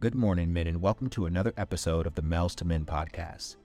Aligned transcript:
Good 0.00 0.14
morning, 0.14 0.50
men, 0.50 0.66
and 0.66 0.80
welcome 0.80 1.10
to 1.10 1.26
another 1.26 1.52
episode 1.58 2.06
of 2.06 2.14
the 2.14 2.22
Males 2.22 2.54
to 2.54 2.64
Men 2.64 2.86
podcast, 2.86 3.56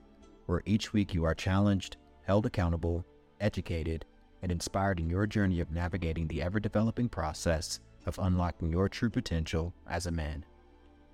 where 0.44 0.60
each 0.66 0.92
week 0.92 1.14
you 1.14 1.24
are 1.24 1.34
challenged, 1.34 1.96
held 2.26 2.44
accountable, 2.44 3.06
educated, 3.40 4.04
and 4.42 4.52
inspired 4.52 5.00
in 5.00 5.08
your 5.08 5.26
journey 5.26 5.60
of 5.60 5.70
navigating 5.70 6.28
the 6.28 6.42
ever 6.42 6.60
developing 6.60 7.08
process 7.08 7.80
of 8.04 8.18
unlocking 8.18 8.70
your 8.70 8.86
true 8.86 9.08
potential 9.08 9.72
as 9.88 10.04
a 10.04 10.10
man. 10.10 10.44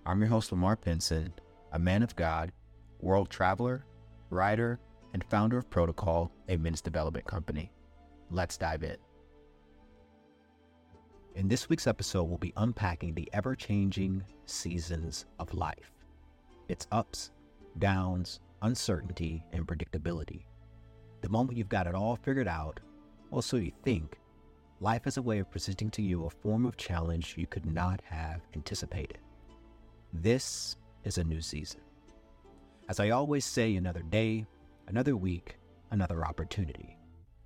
I'm 0.05 0.19
your 0.19 0.29
host, 0.29 0.51
Lamar 0.51 0.75
Pinson, 0.75 1.33
a 1.71 1.79
man 1.79 2.03
of 2.03 2.17
God, 2.17 2.51
world 2.99 3.31
traveler, 3.31 3.87
writer, 4.29 4.81
and 5.15 5.23
founder 5.31 5.57
of 5.57 5.71
Protocol, 5.71 6.33
a 6.49 6.57
men's 6.57 6.81
development 6.81 7.27
company. 7.29 7.71
Let's 8.29 8.57
dive 8.59 8.83
in. 8.83 8.97
In 11.35 11.49
this 11.49 11.71
week's 11.71 11.87
episode, 11.87 12.25
we'll 12.25 12.37
be 12.37 12.53
unpacking 12.59 13.15
the 13.15 13.29
ever 13.33 13.55
changing 13.55 14.23
seasons 14.45 15.25
of 15.39 15.55
life 15.55 15.91
its 16.69 16.87
ups, 16.93 17.31
downs, 17.79 18.41
uncertainty, 18.61 19.43
and 19.53 19.67
predictability. 19.67 20.45
The 21.23 21.31
moment 21.31 21.57
you've 21.57 21.71
got 21.71 21.87
it 21.87 21.95
all 21.95 22.17
figured 22.17 22.49
out, 22.49 22.81
or 23.31 23.43
so 23.43 23.57
you 23.57 23.73
think, 23.83 24.19
life 24.81 25.05
has 25.05 25.17
a 25.17 25.23
way 25.23 25.39
of 25.39 25.51
presenting 25.51 25.91
to 25.93 26.03
you 26.03 26.27
a 26.27 26.31
form 26.31 26.67
of 26.67 26.77
challenge 26.77 27.35
you 27.39 27.47
could 27.47 27.67
not 27.67 28.01
have 28.05 28.43
anticipated. 28.55 29.19
This 30.13 30.77
is 31.05 31.17
a 31.17 31.25
new 31.25 31.41
season. 31.41 31.81
As 32.91 33.01
I 33.01 33.11
always 33.11 33.45
say, 33.45 33.77
another 33.77 34.03
day, 34.03 34.45
another 34.87 35.17
week, 35.17 35.57
another 35.91 36.27
opportunity, 36.27 36.99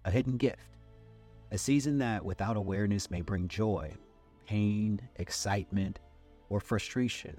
a 0.05 0.11
hidden 0.11 0.37
gift 0.37 0.76
a 1.50 1.59
season 1.59 1.98
that, 1.98 2.24
without 2.24 2.56
awareness, 2.56 3.10
may 3.10 3.20
bring 3.20 3.48
joy, 3.48 3.92
pain, 4.46 5.00
excitement, 5.16 6.00
or 6.48 6.60
frustration. 6.60 7.36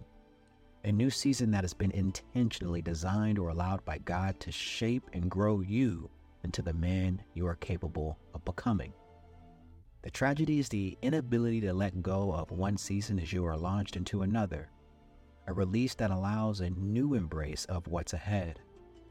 A 0.83 0.91
new 0.91 1.09
season 1.09 1.52
that 1.52 1.63
has 1.63 1.73
been 1.73 1.91
intentionally 1.91 2.81
designed 2.81 3.38
or 3.38 3.49
allowed 3.49 3.83
by 3.83 3.97
God 3.99 4.39
to 4.39 4.52
shape 4.52 5.09
and 5.14 5.30
grow 5.30 5.59
you 5.61 6.09
into 6.44 6.61
the 6.61 6.73
man 6.73 7.22
you 7.33 7.45
are 7.47 7.55
capable 7.55 8.17
of 8.33 8.45
becoming. 8.45 8.94
The 10.03 10.11
tragedy 10.11 10.59
is 10.59 10.69
the 10.69 10.97
inability 11.02 11.59
to 11.61 11.73
let 11.73 12.02
go 12.02 12.31
of 12.31 12.52
one 12.52 12.77
season 12.77 13.19
as 13.19 13.33
you 13.33 13.45
are 13.45 13.58
launched 13.58 13.97
into 13.97 14.21
another. 14.21 14.69
A 15.47 15.53
release 15.53 15.95
that 15.95 16.11
allows 16.11 16.61
a 16.61 16.69
new 16.69 17.14
embrace 17.14 17.66
of 17.66 17.88
what's 17.88 18.14
ahead. 18.14 18.59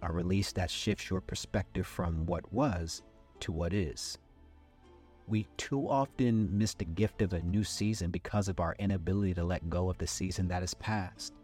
A 0.02 0.12
release 0.12 0.52
that 0.52 0.70
shifts 0.70 1.10
your 1.10 1.20
perspective 1.20 1.86
from 1.86 2.24
what 2.24 2.50
was 2.52 3.02
to 3.40 3.52
what 3.52 3.74
is. 3.74 4.16
We 5.28 5.48
too 5.56 5.88
often 5.88 6.56
miss 6.56 6.74
the 6.74 6.84
gift 6.84 7.20
of 7.20 7.32
a 7.32 7.42
new 7.42 7.64
season 7.64 8.10
because 8.10 8.48
of 8.48 8.60
our 8.60 8.76
inability 8.78 9.34
to 9.34 9.44
let 9.44 9.68
go 9.68 9.90
of 9.90 9.98
the 9.98 10.06
season 10.06 10.46
that 10.48 10.62
has 10.62 10.74
passed, 10.74 11.34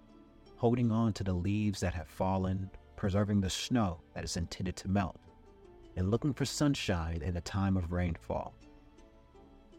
holding 0.56 0.92
on 0.92 1.12
to 1.14 1.24
the 1.24 1.32
leaves 1.32 1.80
that 1.80 1.94
have 1.94 2.06
fallen, 2.06 2.70
preserving 2.96 3.40
the 3.40 3.50
snow 3.50 4.00
that 4.14 4.22
is 4.22 4.36
intended 4.36 4.76
to 4.76 4.88
melt, 4.88 5.18
and 5.96 6.10
looking 6.10 6.32
for 6.32 6.44
sunshine 6.44 7.22
in 7.22 7.36
a 7.36 7.40
time 7.40 7.76
of 7.76 7.90
rainfall. 7.90 8.54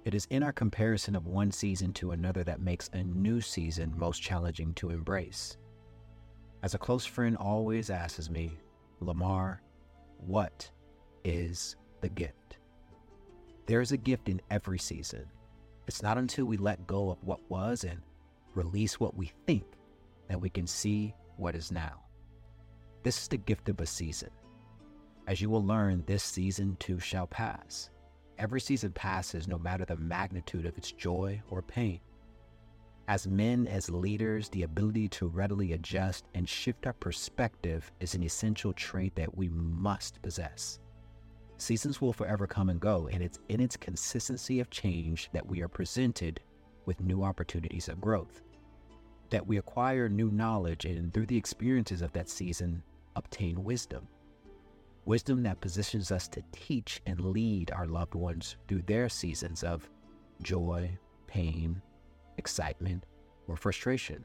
It 0.04 0.14
is 0.14 0.28
in 0.30 0.44
our 0.44 0.52
comparison 0.52 1.16
of 1.16 1.28
one 1.28 1.50
season 1.50 1.94
to 1.94 2.12
another 2.12 2.44
that 2.44 2.60
makes 2.60 2.90
a 2.92 3.04
new 3.04 3.40
season 3.40 3.94
most 3.96 4.22
challenging 4.22 4.74
to 4.74 4.90
embrace. 4.90 5.56
As 6.62 6.74
a 6.74 6.78
close 6.78 7.06
friend 7.06 7.38
always 7.38 7.90
asks 7.90 8.30
me, 8.30 8.58
Lamar, 9.00 9.62
what 10.18 10.70
is 11.24 11.78
the 12.02 12.10
gift? 12.10 12.58
There 13.66 13.82
is 13.82 13.94
a 13.94 13.98
gift 13.98 14.28
in 14.28 14.42
every 14.50 14.78
season. 14.78 15.26
It's 15.88 16.02
not 16.02 16.18
until 16.18 16.46
we 16.46 16.58
let 16.58 16.86
go 16.86 17.10
of 17.10 17.24
what 17.24 17.40
was 17.50 17.84
and 17.86 18.02
release 18.56 19.00
what 19.00 19.16
we 19.16 19.32
think 19.48 19.64
that 20.28 20.40
we 20.40 20.50
can 20.50 20.68
see 20.68 21.14
what 21.38 21.56
is 21.56 21.72
now. 21.72 22.04
This 23.04 23.22
is 23.22 23.28
the 23.28 23.38
gift 23.38 23.70
of 23.70 23.80
a 23.80 23.86
season. 23.86 24.30
As 25.28 25.42
you 25.42 25.50
will 25.50 25.66
learn, 25.66 26.04
this 26.06 26.24
season 26.24 26.76
too 26.80 27.00
shall 27.00 27.28
pass. 27.28 27.90
Every 28.38 28.60
season 28.60 28.92
passes 28.92 29.48
no 29.48 29.58
matter 29.58 29.86
the 29.86 29.96
magnitude 29.96 30.66
of 30.66 30.78
its 30.78 30.92
joy 30.92 31.42
or 31.50 31.62
pain. 31.62 32.02
As 33.08 33.28
men, 33.28 33.68
as 33.68 33.90
leaders, 33.90 34.50
the 34.50 34.64
ability 34.64 35.10
to 35.10 35.28
readily 35.28 35.74
adjust 35.74 36.26
and 36.34 36.48
shift 36.48 36.86
our 36.86 36.94
perspective 36.94 37.92
is 38.00 38.16
an 38.16 38.24
essential 38.24 38.74
trait 38.74 39.16
that 39.16 39.38
we 39.38 39.50
must 39.50 40.22
possess. 40.22 40.80
Seasons 41.58 42.02
will 42.02 42.14
forever 42.14 42.48
come 42.48 42.70
and 42.70 42.80
go, 42.80 43.08
and 43.08 43.22
it's 43.22 43.40
in 43.50 43.60
its 43.60 43.78
consistency 43.78 44.60
of 44.60 44.70
change 44.70 45.30
that 45.34 45.46
we 45.46 45.62
are 45.62 45.68
presented 45.68 46.40
with 46.86 47.02
new 47.02 47.24
opportunities 47.24 47.88
of 47.88 48.02
growth. 48.02 48.42
That 49.30 49.48
we 49.48 49.58
acquire 49.58 50.10
new 50.10 50.30
knowledge 50.30 50.86
and 50.86 51.14
through 51.14 51.28
the 51.28 51.38
experiences 51.38 52.02
of 52.02 52.12
that 52.14 52.30
season, 52.30 52.84
obtain 53.16 53.64
wisdom. 53.64 54.08
Wisdom 55.06 55.44
that 55.44 55.62
positions 55.62 56.12
us 56.12 56.28
to 56.30 56.44
teach 56.52 57.02
and 57.06 57.20
lead 57.20 57.72
our 57.72 57.88
loved 57.88 58.16
ones 58.16 58.56
through 58.68 58.84
their 58.84 59.10
seasons 59.10 59.64
of 59.64 59.90
joy, 60.42 60.90
pain, 61.28 61.82
excitement, 62.38 63.06
or 63.48 63.56
frustration. 63.56 64.24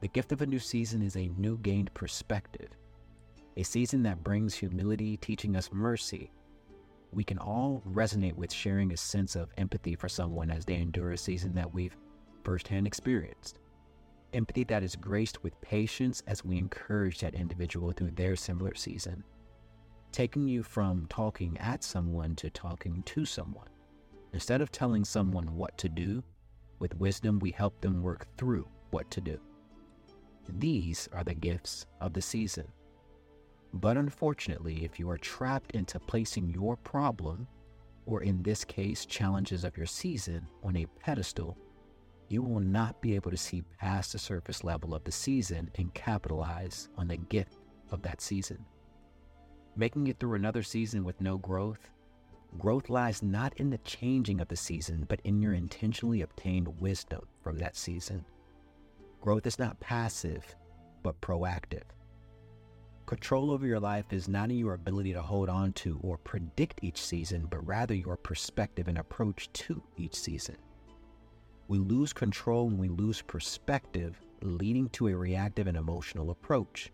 The 0.00 0.08
gift 0.08 0.32
of 0.32 0.42
a 0.42 0.46
new 0.46 0.58
season 0.58 1.02
is 1.02 1.16
a 1.16 1.30
new 1.36 1.58
gained 1.58 1.92
perspective 1.94 2.70
a 3.56 3.62
season 3.62 4.02
that 4.02 4.24
brings 4.24 4.54
humility, 4.54 5.16
teaching 5.16 5.56
us 5.56 5.70
mercy. 5.72 6.30
We 7.12 7.22
can 7.22 7.38
all 7.38 7.82
resonate 7.88 8.34
with 8.34 8.52
sharing 8.52 8.92
a 8.92 8.96
sense 8.96 9.36
of 9.36 9.52
empathy 9.56 9.94
for 9.94 10.08
someone 10.08 10.50
as 10.50 10.64
they 10.64 10.74
endure 10.74 11.12
a 11.12 11.16
season 11.16 11.54
that 11.54 11.72
we've 11.72 11.96
firsthand 12.42 12.86
experienced. 12.86 13.60
Empathy 14.32 14.64
that 14.64 14.82
is 14.82 14.96
graced 14.96 15.44
with 15.44 15.60
patience 15.60 16.22
as 16.26 16.44
we 16.44 16.58
encourage 16.58 17.20
that 17.20 17.34
individual 17.34 17.92
through 17.92 18.10
their 18.10 18.34
similar 18.34 18.74
season. 18.74 19.22
Taking 20.10 20.48
you 20.48 20.64
from 20.64 21.06
talking 21.08 21.56
at 21.58 21.84
someone 21.84 22.34
to 22.36 22.50
talking 22.50 23.02
to 23.04 23.24
someone. 23.24 23.68
Instead 24.32 24.60
of 24.60 24.72
telling 24.72 25.04
someone 25.04 25.54
what 25.54 25.78
to 25.78 25.88
do, 25.88 26.22
with 26.80 26.96
wisdom 26.96 27.38
we 27.38 27.52
help 27.52 27.80
them 27.80 28.02
work 28.02 28.26
through 28.36 28.66
what 28.90 29.08
to 29.12 29.20
do. 29.20 29.38
These 30.48 31.08
are 31.12 31.22
the 31.22 31.34
gifts 31.34 31.86
of 32.00 32.12
the 32.12 32.22
season. 32.22 32.66
But 33.74 33.96
unfortunately, 33.96 34.84
if 34.84 35.00
you 35.00 35.10
are 35.10 35.18
trapped 35.18 35.72
into 35.72 35.98
placing 35.98 36.48
your 36.48 36.76
problem, 36.76 37.48
or 38.06 38.22
in 38.22 38.40
this 38.40 38.64
case, 38.64 39.04
challenges 39.04 39.64
of 39.64 39.76
your 39.76 39.86
season, 39.86 40.46
on 40.62 40.76
a 40.76 40.86
pedestal, 41.00 41.58
you 42.28 42.40
will 42.40 42.60
not 42.60 43.02
be 43.02 43.16
able 43.16 43.32
to 43.32 43.36
see 43.36 43.64
past 43.80 44.12
the 44.12 44.18
surface 44.18 44.62
level 44.62 44.94
of 44.94 45.02
the 45.02 45.10
season 45.10 45.70
and 45.74 45.92
capitalize 45.92 46.88
on 46.96 47.08
the 47.08 47.16
gift 47.16 47.56
of 47.90 48.00
that 48.02 48.20
season. 48.20 48.64
Making 49.74 50.06
it 50.06 50.20
through 50.20 50.34
another 50.34 50.62
season 50.62 51.02
with 51.02 51.20
no 51.20 51.36
growth, 51.36 51.90
growth 52.56 52.88
lies 52.88 53.24
not 53.24 53.54
in 53.56 53.70
the 53.70 53.78
changing 53.78 54.40
of 54.40 54.46
the 54.46 54.56
season, 54.56 55.04
but 55.08 55.20
in 55.24 55.42
your 55.42 55.54
intentionally 55.54 56.22
obtained 56.22 56.80
wisdom 56.80 57.22
from 57.42 57.58
that 57.58 57.74
season. 57.74 58.24
Growth 59.20 59.48
is 59.48 59.58
not 59.58 59.80
passive, 59.80 60.54
but 61.02 61.20
proactive. 61.20 61.82
Control 63.06 63.50
over 63.50 63.66
your 63.66 63.80
life 63.80 64.14
is 64.14 64.28
not 64.28 64.50
in 64.50 64.56
your 64.56 64.72
ability 64.72 65.12
to 65.12 65.20
hold 65.20 65.50
on 65.50 65.74
to 65.74 66.00
or 66.02 66.16
predict 66.16 66.80
each 66.82 67.02
season, 67.02 67.46
but 67.50 67.66
rather 67.66 67.94
your 67.94 68.16
perspective 68.16 68.88
and 68.88 68.96
approach 68.96 69.52
to 69.52 69.82
each 69.98 70.14
season. 70.14 70.56
We 71.68 71.78
lose 71.78 72.14
control 72.14 72.66
when 72.66 72.78
we 72.78 72.88
lose 72.88 73.20
perspective, 73.20 74.18
leading 74.40 74.88
to 74.90 75.08
a 75.08 75.16
reactive 75.16 75.66
and 75.66 75.76
emotional 75.76 76.30
approach. 76.30 76.92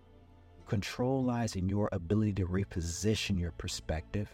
Control 0.66 1.22
lies 1.22 1.54
in 1.54 1.68
your 1.68 1.88
ability 1.92 2.32
to 2.34 2.46
reposition 2.46 3.38
your 3.38 3.52
perspective, 3.52 4.28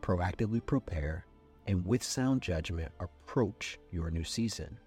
proactively 0.00 0.64
prepare, 0.64 1.26
and 1.66 1.84
with 1.84 2.02
sound 2.02 2.40
judgment, 2.40 2.92
approach 2.98 3.78
your 3.90 4.10
new 4.10 4.24
season. 4.24 4.78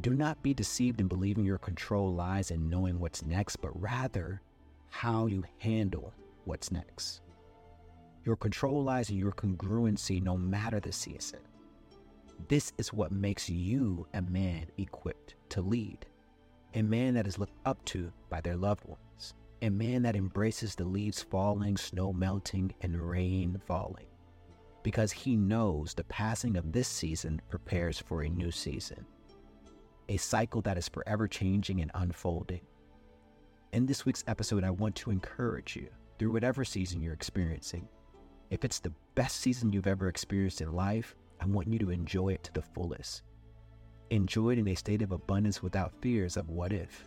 Do 0.00 0.14
not 0.14 0.42
be 0.42 0.54
deceived 0.54 1.00
in 1.00 1.08
believing 1.08 1.44
your 1.44 1.58
control 1.58 2.12
lies 2.12 2.50
in 2.50 2.70
knowing 2.70 2.98
what's 2.98 3.24
next, 3.24 3.56
but 3.56 3.78
rather 3.80 4.40
how 4.90 5.26
you 5.26 5.44
handle 5.58 6.12
what's 6.44 6.70
next. 6.70 7.20
Your 8.24 8.36
control 8.36 8.82
lies 8.82 9.10
in 9.10 9.16
your 9.16 9.32
congruency 9.32 10.22
no 10.22 10.36
matter 10.36 10.80
the 10.80 10.92
season. 10.92 11.40
This 12.48 12.72
is 12.76 12.92
what 12.92 13.12
makes 13.12 13.48
you 13.48 14.06
a 14.14 14.22
man 14.22 14.66
equipped 14.78 15.36
to 15.50 15.60
lead, 15.60 16.06
a 16.74 16.82
man 16.82 17.14
that 17.14 17.26
is 17.26 17.38
looked 17.38 17.56
up 17.64 17.84
to 17.86 18.12
by 18.28 18.40
their 18.40 18.56
loved 18.56 18.84
ones, 18.84 19.34
a 19.62 19.70
man 19.70 20.02
that 20.02 20.16
embraces 20.16 20.74
the 20.74 20.84
leaves 20.84 21.22
falling, 21.22 21.76
snow 21.76 22.12
melting, 22.12 22.74
and 22.82 23.00
rain 23.00 23.60
falling, 23.66 24.06
because 24.82 25.12
he 25.12 25.36
knows 25.36 25.94
the 25.94 26.04
passing 26.04 26.56
of 26.56 26.72
this 26.72 26.88
season 26.88 27.40
prepares 27.48 27.98
for 27.98 28.22
a 28.22 28.28
new 28.28 28.50
season, 28.50 29.06
a 30.08 30.16
cycle 30.16 30.62
that 30.62 30.78
is 30.78 30.88
forever 30.88 31.26
changing 31.26 31.80
and 31.80 31.90
unfolding 31.94 32.60
in 33.76 33.84
this 33.84 34.06
week's 34.06 34.24
episode, 34.26 34.64
I 34.64 34.70
want 34.70 34.96
to 34.96 35.10
encourage 35.10 35.76
you 35.76 35.88
through 36.18 36.32
whatever 36.32 36.64
season 36.64 37.02
you're 37.02 37.12
experiencing. 37.12 37.86
If 38.48 38.64
it's 38.64 38.78
the 38.78 38.94
best 39.14 39.36
season 39.36 39.70
you've 39.70 39.86
ever 39.86 40.08
experienced 40.08 40.62
in 40.62 40.72
life, 40.72 41.14
I 41.42 41.44
want 41.44 41.68
you 41.68 41.78
to 41.80 41.90
enjoy 41.90 42.30
it 42.30 42.44
to 42.44 42.54
the 42.54 42.62
fullest. 42.62 43.20
Enjoy 44.08 44.52
it 44.52 44.58
in 44.58 44.68
a 44.68 44.74
state 44.74 45.02
of 45.02 45.12
abundance 45.12 45.62
without 45.62 45.92
fears 46.00 46.38
of 46.38 46.48
what 46.48 46.72
if. 46.72 47.06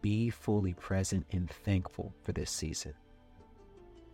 Be 0.00 0.30
fully 0.30 0.72
present 0.72 1.26
and 1.32 1.50
thankful 1.50 2.14
for 2.22 2.32
this 2.32 2.50
season. 2.50 2.94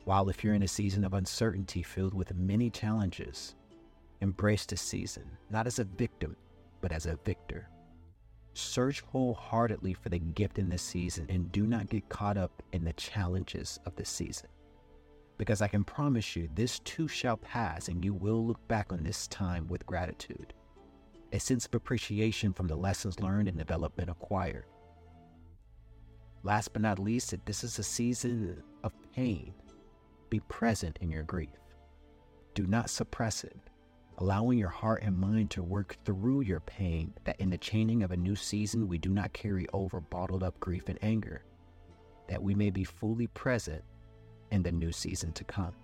While 0.06 0.28
if 0.30 0.42
you're 0.42 0.54
in 0.54 0.64
a 0.64 0.68
season 0.68 1.04
of 1.04 1.14
uncertainty 1.14 1.84
filled 1.84 2.14
with 2.14 2.34
many 2.34 2.68
challenges, 2.68 3.54
embrace 4.20 4.66
this 4.66 4.82
season, 4.82 5.30
not 5.50 5.68
as 5.68 5.78
a 5.78 5.84
victim, 5.84 6.34
but 6.80 6.90
as 6.90 7.06
a 7.06 7.16
victor. 7.24 7.68
Search 8.54 9.00
wholeheartedly 9.00 9.94
for 9.94 10.08
the 10.08 10.18
gift 10.20 10.58
in 10.58 10.68
this 10.68 10.82
season 10.82 11.26
and 11.28 11.50
do 11.50 11.66
not 11.66 11.90
get 11.90 12.08
caught 12.08 12.36
up 12.36 12.62
in 12.72 12.84
the 12.84 12.92
challenges 12.92 13.80
of 13.84 13.96
this 13.96 14.08
season. 14.08 14.48
Because 15.36 15.60
I 15.60 15.66
can 15.66 15.82
promise 15.82 16.36
you, 16.36 16.48
this 16.54 16.78
too 16.78 17.08
shall 17.08 17.36
pass, 17.36 17.88
and 17.88 18.04
you 18.04 18.14
will 18.14 18.46
look 18.46 18.66
back 18.68 18.92
on 18.92 19.02
this 19.02 19.26
time 19.26 19.66
with 19.66 19.84
gratitude, 19.84 20.54
a 21.32 21.40
sense 21.40 21.66
of 21.66 21.74
appreciation 21.74 22.52
from 22.52 22.68
the 22.68 22.76
lessons 22.76 23.18
learned 23.18 23.48
and 23.48 23.58
development 23.58 24.08
acquired. 24.08 24.66
Last 26.44 26.72
but 26.72 26.82
not 26.82 27.00
least, 27.00 27.32
if 27.32 27.44
this 27.44 27.64
is 27.64 27.80
a 27.80 27.82
season 27.82 28.62
of 28.84 28.92
pain. 29.12 29.52
Be 30.30 30.38
present 30.40 30.98
in 31.00 31.10
your 31.10 31.24
grief. 31.24 31.58
Do 32.54 32.66
not 32.66 32.90
suppress 32.90 33.42
it 33.42 33.58
allowing 34.18 34.58
your 34.58 34.68
heart 34.68 35.02
and 35.02 35.16
mind 35.16 35.50
to 35.50 35.62
work 35.62 35.96
through 36.04 36.42
your 36.42 36.60
pain, 36.60 37.12
that 37.24 37.40
in 37.40 37.50
the 37.50 37.58
chaining 37.58 38.02
of 38.02 38.12
a 38.12 38.16
new 38.16 38.36
season, 38.36 38.88
we 38.88 38.98
do 38.98 39.08
not 39.08 39.32
carry 39.32 39.66
over 39.72 40.00
bottled 40.00 40.42
up 40.42 40.58
grief 40.60 40.88
and 40.88 40.98
anger, 41.02 41.42
that 42.28 42.42
we 42.42 42.54
may 42.54 42.70
be 42.70 42.84
fully 42.84 43.26
present 43.28 43.82
in 44.50 44.62
the 44.62 44.72
new 44.72 44.92
season 44.92 45.32
to 45.32 45.44
come. 45.44 45.74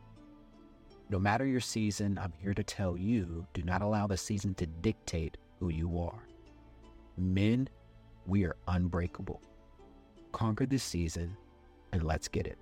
No 1.09 1.19
matter 1.19 1.45
your 1.45 1.61
season, 1.61 2.19
I'm 2.23 2.33
here 2.41 2.55
to 2.55 2.63
tell 2.63 2.97
you 2.97 3.45
do 3.53 3.63
not 3.63 3.83
allow 3.83 4.07
the 4.07 4.17
season 4.17 4.55
to 4.55 4.67
dictate 4.67 5.37
who 5.59 5.71
you 5.71 5.99
are. 5.99 6.23
Men, 7.19 7.69
we 8.27 8.45
are 8.45 8.57
unbreakable. 8.69 9.43
Conquer 10.31 10.67
this 10.67 10.85
season 10.85 11.37
and 11.93 12.05
let's 12.05 12.29
get 12.29 12.47
it. 12.47 12.59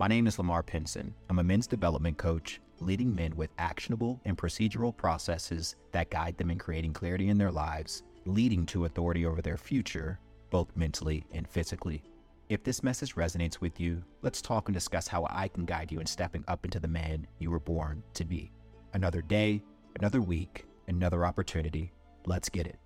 My 0.00 0.08
name 0.08 0.26
is 0.26 0.38
Lamar 0.38 0.64
Pinson. 0.64 1.14
I'm 1.30 1.38
a 1.38 1.44
men's 1.44 1.68
development 1.68 2.18
coach 2.18 2.60
leading 2.84 3.14
men 3.14 3.34
with 3.36 3.50
actionable 3.58 4.20
and 4.24 4.36
procedural 4.36 4.96
processes 4.96 5.76
that 5.92 6.10
guide 6.10 6.36
them 6.36 6.50
in 6.50 6.58
creating 6.58 6.92
clarity 6.92 7.28
in 7.28 7.38
their 7.38 7.50
lives, 7.50 8.02
leading 8.26 8.66
to 8.66 8.84
authority 8.84 9.26
over 9.26 9.42
their 9.42 9.56
future, 9.56 10.18
both 10.50 10.76
mentally 10.76 11.24
and 11.32 11.48
physically. 11.48 12.02
If 12.48 12.62
this 12.62 12.82
message 12.82 13.14
resonates 13.14 13.60
with 13.60 13.80
you, 13.80 14.04
let's 14.22 14.42
talk 14.42 14.68
and 14.68 14.74
discuss 14.74 15.08
how 15.08 15.26
I 15.30 15.48
can 15.48 15.64
guide 15.64 15.90
you 15.90 16.00
in 16.00 16.06
stepping 16.06 16.44
up 16.46 16.64
into 16.64 16.78
the 16.78 16.88
man 16.88 17.26
you 17.38 17.50
were 17.50 17.58
born 17.58 18.02
to 18.14 18.24
be. 18.24 18.52
Another 18.92 19.22
day, 19.22 19.62
another 19.98 20.20
week, 20.20 20.66
another 20.86 21.24
opportunity. 21.24 21.92
Let's 22.26 22.48
get 22.48 22.66
it. 22.66 22.78